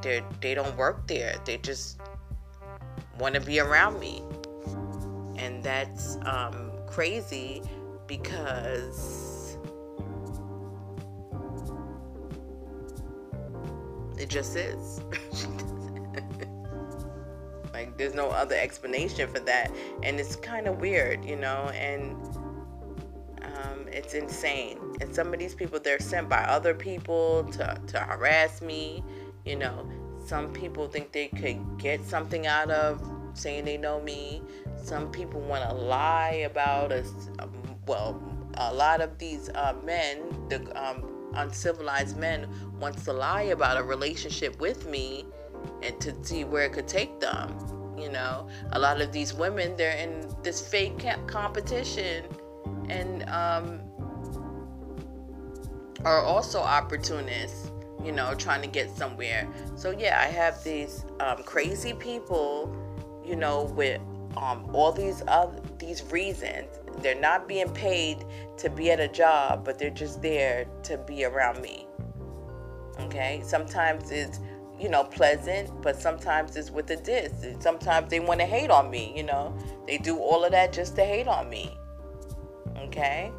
they 0.00 0.22
they 0.40 0.54
don't 0.54 0.76
work 0.76 1.06
there 1.06 1.36
they 1.44 1.56
just 1.58 2.00
want 3.18 3.34
to 3.34 3.40
be 3.40 3.60
around 3.60 4.00
me 4.00 4.22
and 5.42 5.60
that's 5.62 6.18
um, 6.24 6.70
crazy 6.86 7.62
because 8.06 9.58
it 14.18 14.28
just 14.28 14.56
is. 14.56 15.00
Like 17.72 17.96
there's 17.96 18.14
no 18.14 18.28
other 18.28 18.54
explanation 18.54 19.28
for 19.32 19.40
that. 19.40 19.72
And 20.02 20.20
it's 20.20 20.36
kind 20.36 20.68
of 20.68 20.78
weird 20.78 21.24
you 21.24 21.36
know? 21.36 21.70
And 21.74 22.12
um, 23.42 23.88
it's 23.90 24.12
insane. 24.12 24.78
And 25.00 25.12
some 25.12 25.32
of 25.32 25.38
these 25.40 25.54
people 25.54 25.80
they're 25.80 25.98
sent 25.98 26.28
by 26.28 26.42
other 26.42 26.74
people 26.74 27.44
to, 27.52 27.80
to 27.86 27.98
harass 27.98 28.60
me 28.60 29.02
you 29.46 29.56
know? 29.56 29.90
Some 30.26 30.52
people 30.52 30.86
think 30.86 31.12
they 31.12 31.28
could 31.28 31.78
get 31.78 32.04
something 32.04 32.46
out 32.46 32.70
of 32.70 33.02
saying 33.34 33.64
they 33.64 33.78
know 33.78 34.00
me 34.00 34.42
some 34.82 35.10
people 35.10 35.40
want 35.40 35.68
to 35.68 35.74
lie 35.74 36.46
about 36.50 36.92
us 36.92 37.12
um, 37.38 37.52
well 37.86 38.20
a 38.54 38.74
lot 38.74 39.00
of 39.00 39.18
these 39.18 39.48
uh, 39.50 39.74
men 39.84 40.22
the 40.48 40.60
um, 40.80 41.12
uncivilized 41.34 42.16
men 42.16 42.46
wants 42.78 43.04
to 43.04 43.12
lie 43.12 43.42
about 43.42 43.76
a 43.76 43.82
relationship 43.82 44.60
with 44.60 44.86
me 44.88 45.24
and 45.82 46.00
to 46.00 46.14
see 46.24 46.44
where 46.44 46.64
it 46.64 46.72
could 46.72 46.88
take 46.88 47.20
them. 47.20 47.56
You 47.98 48.10
know, 48.10 48.48
a 48.72 48.78
lot 48.78 49.00
of 49.00 49.12
these 49.12 49.32
women, 49.32 49.76
they're 49.76 49.96
in 49.96 50.28
this 50.42 50.66
fake 50.66 51.04
competition 51.26 52.24
and 52.88 53.22
um, 53.28 53.80
are 56.04 56.22
also 56.22 56.58
opportunists, 56.58 57.70
you 58.02 58.10
know, 58.10 58.34
trying 58.34 58.62
to 58.62 58.66
get 58.66 58.90
somewhere. 58.96 59.48
So, 59.76 59.90
yeah, 59.90 60.20
I 60.20 60.26
have 60.26 60.64
these 60.64 61.04
um, 61.20 61.44
crazy 61.44 61.92
people, 61.92 62.74
you 63.24 63.36
know, 63.36 63.64
with 63.76 64.00
um, 64.36 64.68
all 64.72 64.92
these 64.92 65.22
other 65.28 65.60
these 65.78 66.02
reasons. 66.04 66.68
They're 66.98 67.18
not 67.18 67.48
being 67.48 67.70
paid 67.70 68.24
to 68.58 68.68
be 68.68 68.90
at 68.90 69.00
a 69.00 69.08
job, 69.08 69.64
but 69.64 69.78
they're 69.78 69.90
just 69.90 70.20
there 70.20 70.66
to 70.84 70.98
be 70.98 71.24
around 71.24 71.60
me. 71.62 71.86
Okay, 73.00 73.42
sometimes 73.44 74.10
it's 74.10 74.40
you 74.82 74.88
know, 74.88 75.04
pleasant, 75.04 75.70
but 75.80 75.96
sometimes 75.96 76.56
it's 76.56 76.70
with 76.70 76.90
a 76.90 76.96
diss. 76.96 77.32
Sometimes 77.60 78.10
they 78.10 78.18
want 78.18 78.40
to 78.40 78.46
hate 78.46 78.68
on 78.68 78.90
me, 78.90 79.12
you 79.16 79.22
know. 79.22 79.56
They 79.86 79.96
do 79.96 80.18
all 80.18 80.44
of 80.44 80.50
that 80.50 80.72
just 80.72 80.96
to 80.96 81.04
hate 81.04 81.28
on 81.28 81.48
me. 81.48 81.78
Okay? 82.78 83.30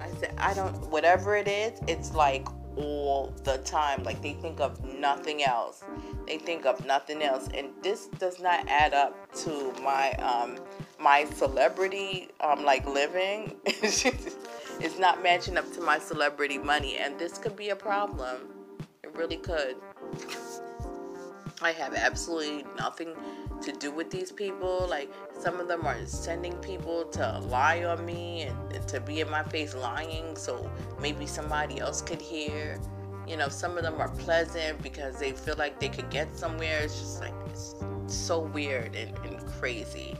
I 0.00 0.08
said, 0.18 0.34
I 0.38 0.54
don't, 0.54 0.74
whatever 0.90 1.36
it 1.36 1.48
is, 1.48 1.78
it's 1.86 2.14
like 2.14 2.46
all 2.76 3.32
the 3.44 3.58
time. 3.58 4.02
Like 4.02 4.20
they 4.22 4.34
think 4.34 4.60
of 4.60 4.82
nothing 4.84 5.42
else. 5.42 5.82
They 6.26 6.38
think 6.38 6.66
of 6.66 6.84
nothing 6.86 7.22
else. 7.22 7.48
And 7.54 7.70
this 7.82 8.06
does 8.18 8.40
not 8.40 8.66
add 8.68 8.94
up 8.94 9.32
to 9.44 9.72
my, 9.82 10.12
um, 10.14 10.58
my 10.98 11.24
celebrity, 11.24 12.28
um, 12.40 12.64
like 12.64 12.86
living. 12.86 13.56
it's 13.64 14.98
not 14.98 15.22
matching 15.22 15.56
up 15.56 15.70
to 15.74 15.80
my 15.80 15.98
celebrity 15.98 16.58
money. 16.58 16.96
And 16.96 17.18
this 17.18 17.38
could 17.38 17.56
be 17.56 17.70
a 17.70 17.76
problem. 17.76 18.48
It 19.02 19.14
really 19.14 19.36
could. 19.36 19.76
I 21.64 21.72
have 21.72 21.94
absolutely 21.94 22.66
nothing 22.76 23.14
to 23.62 23.72
do 23.72 23.90
with 23.90 24.10
these 24.10 24.30
people. 24.30 24.86
Like 24.88 25.10
some 25.38 25.58
of 25.58 25.66
them 25.66 25.86
are 25.86 26.04
sending 26.04 26.52
people 26.58 27.06
to 27.06 27.38
lie 27.38 27.84
on 27.84 28.04
me 28.04 28.42
and, 28.42 28.72
and, 28.74 28.86
to 28.88 29.00
be 29.00 29.20
in 29.20 29.30
my 29.30 29.42
face 29.44 29.74
lying 29.74 30.36
so 30.36 30.70
maybe 31.00 31.26
somebody 31.26 31.80
else 31.80 32.02
could 32.02 32.20
hear. 32.20 32.78
You 33.26 33.38
know, 33.38 33.48
some 33.48 33.78
of 33.78 33.82
them 33.82 33.98
are 33.98 34.10
pleasant 34.10 34.82
because 34.82 35.18
they 35.18 35.32
feel 35.32 35.56
like 35.56 35.80
they 35.80 35.88
could 35.88 36.10
get 36.10 36.36
somewhere. 36.36 36.80
It's 36.82 37.00
just 37.00 37.20
like 37.22 37.32
it's 37.48 37.74
so 38.08 38.40
weird 38.40 38.94
and, 38.94 39.16
and 39.24 39.46
crazy. 39.46 40.14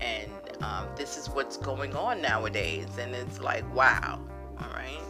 And 0.00 0.30
um, 0.60 0.86
this 0.94 1.16
is 1.16 1.28
what's 1.28 1.56
going 1.56 1.96
on 1.96 2.22
nowadays. 2.22 2.86
And 3.00 3.16
it's 3.16 3.40
like, 3.40 3.64
wow. 3.74 4.20
All 4.60 4.70
right. 4.74 5.07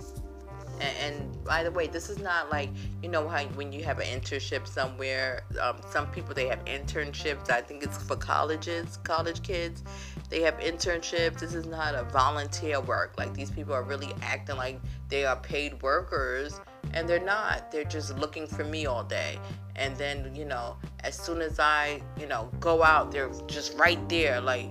And, 0.81 1.15
and, 1.15 1.45
by 1.45 1.63
the 1.63 1.71
way, 1.71 1.87
this 1.87 2.11
is 2.11 2.19
not 2.19 2.51
like 2.51 2.69
you 3.03 3.09
know 3.09 3.27
how 3.27 3.43
when 3.57 3.73
you 3.73 3.83
have 3.85 3.99
an 3.99 4.07
internship 4.07 4.67
somewhere. 4.67 5.45
Um, 5.61 5.79
some 5.91 6.07
people 6.09 6.35
they 6.35 6.47
have 6.49 6.65
internships. 6.67 7.51
I 7.51 7.63
think 7.63 7.83
it's 7.83 7.97
for 8.03 8.17
colleges, 8.17 8.99
college 9.03 9.43
kids. 9.43 9.83
They 10.29 10.43
have 10.43 10.59
internships. 10.59 11.41
This 11.41 11.55
is 11.55 11.67
not 11.67 11.95
a 11.95 12.05
volunteer 12.05 12.81
work. 12.81 13.15
Like 13.17 13.33
these 13.33 13.51
people 13.51 13.73
are 13.73 13.83
really 13.83 14.13
acting 14.23 14.57
like 14.57 14.79
they 15.09 15.25
are 15.25 15.37
paid 15.37 15.83
workers, 15.83 16.61
and 16.93 17.09
they're 17.09 17.25
not. 17.25 17.73
They're 17.73 17.85
just 17.85 18.19
looking 18.19 18.47
for 18.47 18.65
me 18.65 18.87
all 18.87 19.05
day. 19.05 19.39
And 19.77 19.97
then 19.97 20.35
you 20.35 20.45
know, 20.45 20.77
as 21.03 21.17
soon 21.17 21.41
as 21.41 21.59
I 21.59 22.03
you 22.21 22.27
know 22.27 22.51
go 22.61 22.85
out, 22.85 23.11
they're 23.11 23.31
just 23.47 23.79
right 23.79 24.07
there. 24.09 24.41
Like 24.41 24.69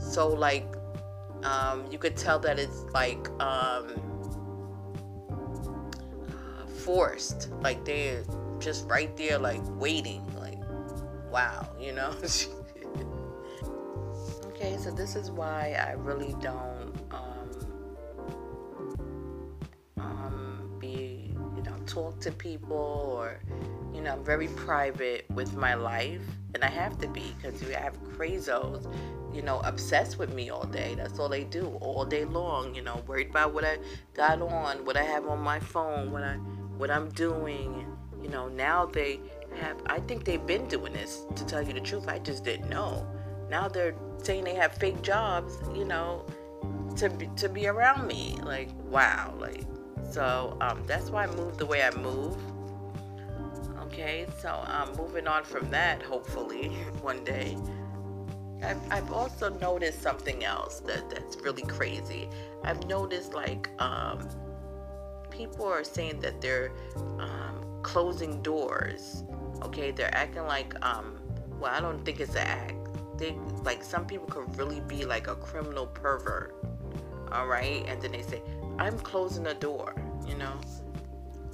so, 0.00 0.26
like 0.28 0.66
um, 1.44 1.84
you 1.90 1.98
could 1.98 2.16
tell 2.16 2.40
that 2.40 2.58
it's 2.58 2.82
like. 2.92 3.28
Um, 3.40 4.15
forced. 6.86 7.50
Like 7.60 7.84
they're 7.84 8.22
just 8.60 8.86
right 8.86 9.14
there, 9.16 9.38
like 9.38 9.60
waiting. 9.70 10.24
Like, 10.38 10.58
wow, 11.30 11.68
you 11.78 11.92
know? 11.92 12.14
okay, 14.46 14.76
so 14.78 14.92
this 14.92 15.16
is 15.16 15.30
why 15.32 15.76
I 15.78 15.92
really 15.92 16.34
don't 16.40 16.94
um, 17.10 17.50
um, 19.98 20.76
be, 20.78 21.34
you 21.56 21.62
know, 21.64 21.76
talk 21.86 22.20
to 22.20 22.30
people 22.30 23.12
or, 23.18 23.40
you 23.92 24.00
know, 24.00 24.12
I'm 24.12 24.24
very 24.24 24.48
private 24.48 25.26
with 25.30 25.56
my 25.56 25.74
life, 25.74 26.22
and 26.54 26.62
I 26.62 26.68
have 26.68 26.98
to 26.98 27.08
be 27.08 27.34
because 27.36 27.60
you 27.62 27.70
have 27.70 27.98
crazos, 28.14 28.86
you 29.34 29.42
know, 29.42 29.60
obsessed 29.64 30.18
with 30.18 30.32
me 30.32 30.50
all 30.50 30.64
day. 30.64 30.94
That's 30.94 31.18
all 31.18 31.28
they 31.28 31.44
do 31.44 31.66
all 31.80 32.04
day 32.04 32.24
long. 32.24 32.74
You 32.74 32.82
know, 32.82 33.02
worried 33.06 33.30
about 33.30 33.52
what 33.52 33.64
I 33.64 33.78
got 34.14 34.40
on, 34.40 34.84
what 34.84 34.96
I 34.96 35.02
have 35.02 35.26
on 35.26 35.40
my 35.40 35.58
phone, 35.58 36.12
what 36.12 36.22
I, 36.22 36.38
what 36.76 36.90
I'm 36.90 37.08
doing. 37.10 37.86
You 38.22 38.28
know, 38.28 38.48
now 38.48 38.86
they 38.86 39.20
have. 39.56 39.80
I 39.86 40.00
think 40.00 40.24
they've 40.24 40.44
been 40.46 40.66
doing 40.66 40.92
this. 40.92 41.26
To 41.36 41.46
tell 41.46 41.62
you 41.62 41.72
the 41.72 41.80
truth, 41.80 42.08
I 42.08 42.18
just 42.18 42.44
didn't 42.44 42.68
know. 42.68 43.06
Now 43.50 43.68
they're 43.68 43.94
saying 44.22 44.44
they 44.44 44.54
have 44.54 44.74
fake 44.74 45.02
jobs. 45.02 45.58
You 45.74 45.84
know, 45.84 46.26
to 46.96 47.10
be, 47.10 47.28
to 47.36 47.48
be 47.48 47.66
around 47.66 48.06
me. 48.06 48.38
Like 48.42 48.70
wow, 48.90 49.34
like 49.38 49.64
so. 50.10 50.56
Um, 50.60 50.82
that's 50.86 51.10
why 51.10 51.24
I 51.24 51.34
move 51.34 51.58
the 51.58 51.66
way 51.66 51.82
I 51.82 51.90
move 51.96 52.36
Okay, 53.96 54.26
so 54.38 54.62
um, 54.66 54.92
moving 54.98 55.26
on 55.26 55.42
from 55.42 55.70
that, 55.70 56.02
hopefully 56.02 56.68
one 57.00 57.24
day. 57.24 57.56
I've, 58.62 58.92
I've 58.92 59.10
also 59.10 59.48
noticed 59.48 60.02
something 60.02 60.44
else 60.44 60.80
that, 60.80 61.08
that's 61.08 61.36
really 61.36 61.62
crazy. 61.62 62.28
I've 62.62 62.86
noticed 62.86 63.32
like 63.32 63.70
um, 63.78 64.28
people 65.36 65.66
are 65.66 65.84
saying 65.84 66.20
that 66.20 66.40
they're 66.40 66.72
um, 67.18 67.64
closing 67.82 68.42
doors. 68.42 69.24
Okay, 69.62 69.90
they're 69.90 70.14
acting 70.14 70.46
like 70.46 70.74
um, 70.84 71.18
well, 71.60 71.72
I 71.72 71.80
don't 71.80 72.04
think 72.04 72.20
it's 72.20 72.34
an 72.34 72.46
act. 72.46 72.74
They 73.18 73.36
like 73.64 73.82
some 73.82 74.06
people 74.06 74.26
could 74.26 74.56
really 74.56 74.80
be 74.80 75.04
like 75.04 75.28
a 75.28 75.34
criminal 75.34 75.86
pervert. 75.86 76.54
All 77.32 77.46
right, 77.46 77.84
and 77.88 78.00
then 78.00 78.12
they 78.12 78.22
say, 78.22 78.42
"I'm 78.78 78.98
closing 78.98 79.44
the 79.44 79.54
door," 79.54 79.94
you 80.26 80.36
know. 80.36 80.52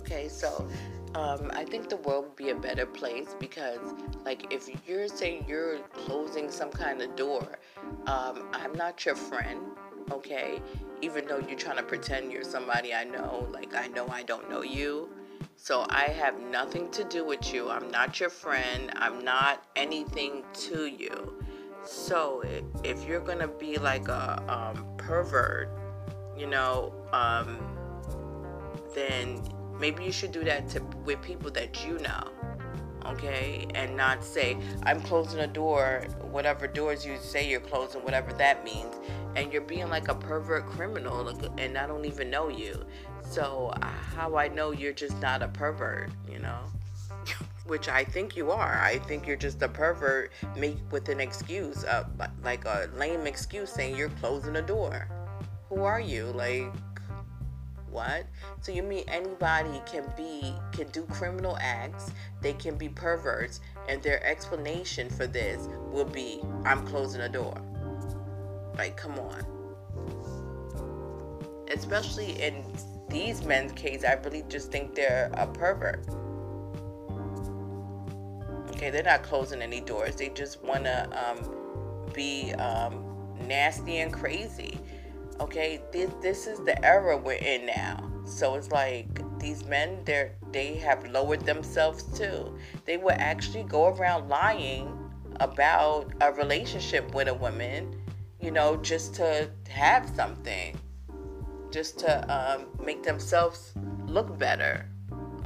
Okay, 0.00 0.28
so 0.28 0.68
um, 1.14 1.50
I 1.54 1.64
think 1.64 1.88
the 1.88 1.96
world 1.96 2.24
would 2.24 2.36
be 2.36 2.50
a 2.50 2.54
better 2.54 2.86
place 2.86 3.36
because, 3.38 3.80
like, 4.24 4.52
if 4.52 4.68
you're 4.86 5.08
saying 5.08 5.44
you're 5.46 5.78
closing 5.92 6.50
some 6.50 6.70
kind 6.70 7.00
of 7.00 7.14
door, 7.16 7.58
um, 8.06 8.48
I'm 8.52 8.72
not 8.74 9.04
your 9.04 9.14
friend, 9.14 9.60
okay? 10.10 10.60
Even 11.00 11.26
though 11.26 11.38
you're 11.38 11.58
trying 11.58 11.76
to 11.76 11.82
pretend 11.82 12.32
you're 12.32 12.44
somebody 12.44 12.94
I 12.94 13.04
know, 13.04 13.48
like, 13.52 13.74
I 13.74 13.88
know 13.88 14.08
I 14.08 14.22
don't 14.22 14.48
know 14.50 14.62
you. 14.62 15.08
So 15.56 15.86
I 15.90 16.04
have 16.04 16.40
nothing 16.40 16.90
to 16.90 17.04
do 17.04 17.24
with 17.24 17.52
you. 17.52 17.70
I'm 17.70 17.90
not 17.90 18.18
your 18.18 18.30
friend. 18.30 18.90
I'm 18.96 19.24
not 19.24 19.64
anything 19.76 20.44
to 20.54 20.86
you. 20.86 21.34
So 21.84 22.42
if 22.84 23.06
you're 23.06 23.20
gonna 23.20 23.48
be 23.48 23.78
like 23.78 24.08
a 24.08 24.42
um, 24.48 24.86
pervert, 24.96 25.68
you 26.36 26.46
know, 26.46 26.92
um, 27.12 27.58
then 28.94 29.42
maybe 29.78 30.04
you 30.04 30.12
should 30.12 30.32
do 30.32 30.44
that 30.44 30.68
to 30.70 30.80
with 31.04 31.20
people 31.22 31.50
that 31.50 31.84
you 31.86 31.98
know 31.98 32.28
okay 33.06 33.66
and 33.74 33.96
not 33.96 34.24
say 34.24 34.56
i'm 34.84 35.00
closing 35.02 35.40
a 35.40 35.46
door 35.46 36.06
whatever 36.30 36.66
doors 36.66 37.04
you 37.04 37.16
say 37.18 37.48
you're 37.48 37.60
closing 37.60 38.02
whatever 38.02 38.32
that 38.32 38.64
means 38.64 38.94
and 39.36 39.52
you're 39.52 39.62
being 39.62 39.88
like 39.88 40.08
a 40.08 40.14
pervert 40.14 40.66
criminal 40.66 41.28
and 41.58 41.78
i 41.78 41.86
don't 41.86 42.04
even 42.04 42.30
know 42.30 42.48
you. 42.48 42.84
So 43.22 43.72
how 43.80 44.36
i 44.36 44.48
know 44.48 44.72
you're 44.72 44.92
just 44.92 45.18
not 45.20 45.42
a 45.42 45.48
pervert 45.48 46.10
you 46.30 46.38
know? 46.38 46.60
Which 47.66 47.88
i 47.88 48.04
think 48.04 48.36
you 48.36 48.50
are. 48.50 48.78
I 48.80 48.98
think 48.98 49.26
you're 49.26 49.36
just 49.36 49.62
a 49.62 49.68
pervert 49.68 50.32
make 50.56 50.78
with 50.90 51.08
an 51.08 51.20
excuse 51.20 51.84
uh, 51.84 52.04
like 52.42 52.64
a 52.64 52.90
lame 52.96 53.26
excuse 53.26 53.70
saying 53.70 53.96
you're 53.96 54.10
closing 54.10 54.56
a 54.56 54.62
door. 54.62 55.08
Who 55.68 55.84
are 55.84 56.00
you? 56.00 56.26
Like 56.26 56.72
what? 57.92 58.26
So 58.60 58.72
you 58.72 58.82
mean 58.82 59.04
anybody 59.08 59.80
can 59.86 60.04
be 60.16 60.54
can 60.72 60.88
do 60.88 61.02
criminal 61.04 61.56
acts, 61.60 62.10
they 62.40 62.54
can 62.54 62.76
be 62.76 62.88
perverts, 62.88 63.60
and 63.88 64.02
their 64.02 64.24
explanation 64.24 65.10
for 65.10 65.26
this 65.26 65.68
will 65.90 66.04
be 66.06 66.40
I'm 66.64 66.86
closing 66.86 67.20
a 67.20 67.28
door. 67.28 67.54
Like, 68.76 68.96
come 68.96 69.18
on. 69.18 69.44
Especially 71.70 72.42
in 72.42 72.64
these 73.08 73.44
men's 73.44 73.72
case, 73.72 74.04
I 74.04 74.14
really 74.14 74.44
just 74.48 74.72
think 74.72 74.94
they're 74.94 75.30
a 75.34 75.46
pervert. 75.46 76.06
Okay, 78.70 78.90
they're 78.90 79.02
not 79.02 79.22
closing 79.22 79.62
any 79.62 79.80
doors. 79.80 80.16
They 80.16 80.30
just 80.30 80.62
want 80.64 80.84
to 80.84 81.08
um, 81.12 82.10
be 82.14 82.52
um, 82.54 83.04
nasty 83.46 83.98
and 83.98 84.12
crazy 84.12 84.78
okay 85.40 85.80
this 85.92 86.10
this 86.20 86.46
is 86.46 86.58
the 86.60 86.82
era 86.84 87.16
we're 87.16 87.32
in 87.32 87.66
now. 87.66 88.10
So 88.24 88.54
it's 88.54 88.70
like 88.70 89.20
these 89.38 89.64
men 89.64 90.00
they're 90.04 90.34
they 90.52 90.74
have 90.76 91.06
lowered 91.08 91.44
themselves 91.44 92.04
too. 92.18 92.56
They 92.84 92.96
will 92.96 93.16
actually 93.18 93.64
go 93.64 93.88
around 93.88 94.28
lying 94.28 94.98
about 95.40 96.12
a 96.20 96.32
relationship 96.32 97.14
with 97.14 97.28
a 97.28 97.34
woman 97.34 98.00
you 98.40 98.50
know 98.50 98.76
just 98.76 99.14
to 99.16 99.50
have 99.68 100.08
something. 100.14 100.78
Just 101.70 101.98
to 102.00 102.10
um, 102.28 102.66
make 102.84 103.02
themselves 103.02 103.72
look 104.06 104.38
better 104.38 104.86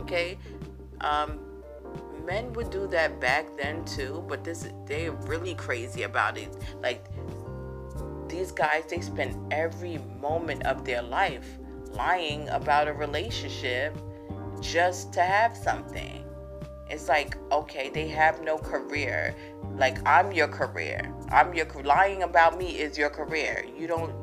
okay? 0.06 0.38
Um, 1.00 1.40
men 2.24 2.52
would 2.54 2.70
do 2.70 2.86
that 2.88 3.20
back 3.20 3.46
then 3.56 3.84
too 3.84 4.24
but 4.28 4.42
this 4.42 4.68
they're 4.86 5.12
really 5.12 5.54
crazy 5.54 6.02
about 6.02 6.38
it. 6.38 6.56
Like 6.82 7.06
these 8.36 8.52
guys 8.52 8.84
they 8.88 9.00
spend 9.00 9.52
every 9.52 9.98
moment 10.20 10.62
of 10.64 10.84
their 10.84 11.02
life 11.02 11.58
lying 11.92 12.48
about 12.50 12.86
a 12.86 12.92
relationship 12.92 13.96
just 14.60 15.12
to 15.14 15.22
have 15.22 15.56
something. 15.56 16.22
It's 16.90 17.08
like 17.08 17.36
okay 17.50 17.88
they 17.88 18.08
have 18.08 18.42
no 18.42 18.58
career. 18.58 19.34
Like 19.76 19.98
i'm 20.06 20.32
your 20.32 20.48
career. 20.48 21.12
I'm 21.30 21.54
your 21.54 21.66
lying 21.82 22.22
about 22.22 22.58
me 22.58 22.78
is 22.78 22.98
your 22.98 23.10
career. 23.10 23.64
You 23.76 23.86
don't 23.86 24.14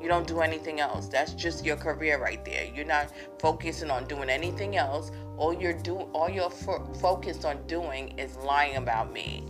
you 0.00 0.08
don't 0.08 0.26
do 0.26 0.40
anything 0.40 0.80
else. 0.80 1.08
That's 1.08 1.34
just 1.34 1.64
your 1.64 1.76
career 1.76 2.18
right 2.22 2.42
there. 2.44 2.64
You're 2.64 2.86
not 2.86 3.12
focusing 3.38 3.90
on 3.90 4.06
doing 4.06 4.30
anything 4.30 4.76
else. 4.76 5.10
All 5.36 5.52
you're 5.52 5.74
doing 5.74 6.08
all 6.12 6.30
you're 6.30 6.50
fo- 6.50 6.86
focused 7.00 7.44
on 7.44 7.66
doing 7.66 8.16
is 8.18 8.36
lying 8.36 8.76
about 8.76 9.12
me. 9.12 9.44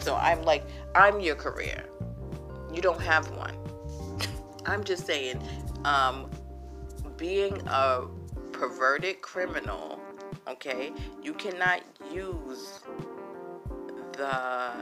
So 0.00 0.16
i'm 0.16 0.42
like 0.42 0.64
I'm 0.94 1.20
your 1.20 1.36
career. 1.36 1.84
You 2.72 2.82
don't 2.82 3.00
have 3.00 3.30
one. 3.36 3.56
I'm 4.66 4.84
just 4.84 5.06
saying, 5.06 5.42
um, 5.84 6.30
being 7.16 7.60
a 7.66 8.06
perverted 8.52 9.22
criminal, 9.22 10.00
okay, 10.48 10.92
you 11.22 11.32
cannot 11.34 11.80
use 12.12 12.80
the 14.12 14.72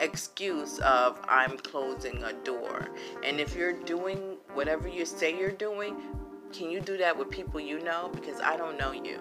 excuse 0.00 0.78
of 0.80 1.18
I'm 1.28 1.56
closing 1.58 2.22
a 2.24 2.32
door. 2.32 2.88
And 3.24 3.40
if 3.40 3.54
you're 3.56 3.72
doing 3.72 4.36
whatever 4.54 4.88
you 4.88 5.04
say 5.04 5.36
you're 5.38 5.50
doing, 5.50 5.96
can 6.52 6.70
you 6.70 6.80
do 6.80 6.96
that 6.98 7.16
with 7.16 7.30
people 7.30 7.60
you 7.60 7.80
know? 7.80 8.10
Because 8.12 8.40
I 8.40 8.56
don't 8.56 8.78
know 8.78 8.92
you. 8.92 9.20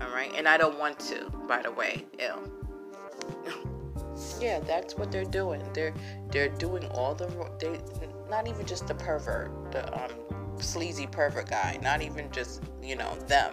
All 0.00 0.10
right. 0.10 0.32
And 0.34 0.48
I 0.48 0.56
don't 0.56 0.78
want 0.78 0.98
to, 1.00 1.30
by 1.46 1.62
the 1.62 1.72
way. 1.72 2.04
Ew. 2.18 3.52
yeah, 4.40 4.60
that's 4.60 4.96
what 4.96 5.12
they're 5.12 5.24
doing. 5.24 5.62
They're 5.72 5.94
they're 6.30 6.48
doing 6.48 6.86
all 6.88 7.14
the 7.14 7.26
they 7.58 7.80
not 8.28 8.48
even 8.48 8.66
just 8.66 8.86
the 8.86 8.94
pervert, 8.94 9.50
the 9.72 10.02
um, 10.02 10.10
sleazy 10.58 11.06
pervert 11.06 11.50
guy, 11.50 11.78
not 11.82 12.02
even 12.02 12.30
just 12.30 12.62
you 12.82 12.96
know 12.96 13.14
them, 13.26 13.52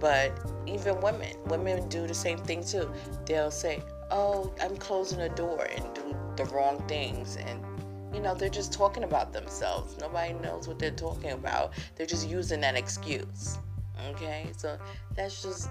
but 0.00 0.32
even 0.66 1.00
women. 1.00 1.36
Women 1.46 1.88
do 1.88 2.06
the 2.06 2.14
same 2.14 2.38
thing 2.38 2.64
too. 2.64 2.92
They'll 3.26 3.50
say, 3.50 3.82
"Oh, 4.10 4.52
I'm 4.60 4.76
closing 4.76 5.20
a 5.20 5.28
door," 5.28 5.66
and 5.74 5.94
do 5.94 6.16
the 6.36 6.44
wrong 6.46 6.82
things 6.88 7.36
and 7.36 7.62
you 8.14 8.20
know 8.20 8.34
they're 8.34 8.48
just 8.48 8.72
talking 8.72 9.04
about 9.04 9.32
themselves 9.32 9.96
nobody 10.00 10.32
knows 10.34 10.68
what 10.68 10.78
they're 10.78 10.90
talking 10.90 11.32
about 11.32 11.72
they're 11.94 12.06
just 12.06 12.28
using 12.28 12.60
that 12.60 12.76
excuse 12.76 13.58
okay 14.10 14.50
so 14.56 14.78
that's 15.14 15.42
just 15.42 15.68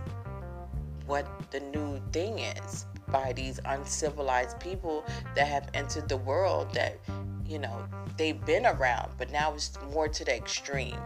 what 1.05 1.27
the 1.51 1.59
new 1.59 2.01
thing 2.11 2.39
is 2.39 2.85
by 3.11 3.33
these 3.33 3.59
uncivilized 3.65 4.59
people 4.59 5.05
that 5.35 5.47
have 5.47 5.69
entered 5.73 6.07
the 6.07 6.17
world 6.17 6.73
that, 6.73 6.97
you 7.45 7.59
know, 7.59 7.85
they've 8.17 8.43
been 8.45 8.65
around, 8.65 9.11
but 9.17 9.31
now 9.31 9.53
it's 9.53 9.77
more 9.91 10.07
to 10.07 10.23
the 10.23 10.35
extreme. 10.35 10.97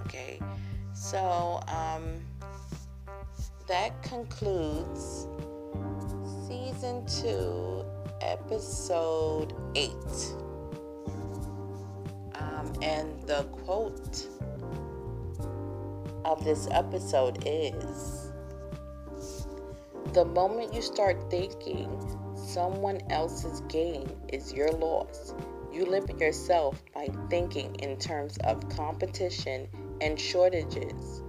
Okay, 0.00 0.40
so 0.94 1.60
um, 1.68 2.20
that 3.68 4.02
concludes 4.02 5.26
season 6.46 7.04
two, 7.06 7.84
episode 8.20 9.54
eight. 9.74 10.34
Um, 12.34 12.72
and 12.82 13.22
the 13.22 13.44
quote 13.64 14.26
of 16.24 16.44
this 16.44 16.68
episode 16.70 17.42
is 17.46 18.19
the 20.12 20.24
moment 20.24 20.74
you 20.74 20.82
start 20.82 21.30
thinking 21.30 21.88
someone 22.36 23.00
else's 23.10 23.60
gain 23.68 24.10
is 24.28 24.52
your 24.52 24.70
loss, 24.72 25.34
you 25.72 25.86
limit 25.86 26.18
yourself 26.18 26.82
by 26.94 27.08
thinking 27.28 27.74
in 27.76 27.96
terms 27.98 28.36
of 28.44 28.68
competition 28.68 29.68
and 30.00 30.18
shortages. 30.18 31.22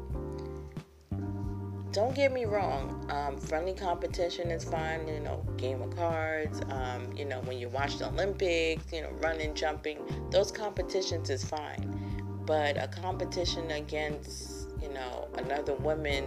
don't 1.91 2.15
get 2.15 2.31
me 2.31 2.45
wrong. 2.45 3.05
Um, 3.09 3.37
friendly 3.37 3.73
competition 3.73 4.49
is 4.49 4.63
fine, 4.63 5.07
You 5.07 5.19
know, 5.19 5.45
game 5.57 5.81
of 5.81 5.95
cards. 5.95 6.61
Um, 6.69 7.11
you 7.15 7.25
know, 7.25 7.41
when 7.41 7.57
you 7.57 7.69
watch 7.69 7.97
the 7.97 8.07
Olympics, 8.07 8.91
you 8.93 9.01
know, 9.01 9.11
running, 9.21 9.53
jumping, 9.53 9.99
those 10.31 10.51
competitions 10.51 11.29
is 11.29 11.43
fine. 11.43 11.97
But 12.45 12.77
a 12.77 12.87
competition 12.87 13.71
against, 13.71 14.69
you 14.81 14.89
know, 14.89 15.27
another 15.37 15.75
woman, 15.75 16.23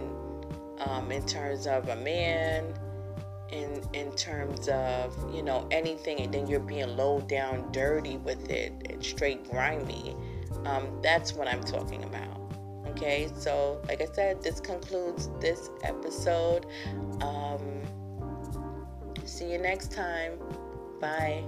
um, 0.79 1.11
in 1.11 1.25
terms 1.25 1.67
of 1.67 1.89
a 1.89 1.95
man, 1.95 2.73
in 3.51 3.81
in 3.93 4.11
terms 4.15 4.67
of 4.69 5.15
you 5.33 5.43
know 5.43 5.67
anything, 5.71 6.19
and 6.21 6.33
then 6.33 6.47
you're 6.47 6.59
being 6.59 6.95
low 6.97 7.21
down, 7.21 7.71
dirty 7.71 8.17
with 8.17 8.49
it, 8.49 8.73
and 8.89 9.03
straight 9.03 9.49
grimy. 9.49 10.15
Um, 10.65 10.99
that's 11.01 11.33
what 11.33 11.47
I'm 11.47 11.63
talking 11.63 12.03
about. 12.03 12.41
Okay, 12.89 13.29
so 13.37 13.81
like 13.87 14.01
I 14.01 14.05
said, 14.05 14.41
this 14.41 14.59
concludes 14.59 15.29
this 15.39 15.69
episode. 15.83 16.65
Um, 17.21 17.81
see 19.25 19.51
you 19.51 19.57
next 19.57 19.91
time. 19.91 20.39
Bye. 20.99 21.43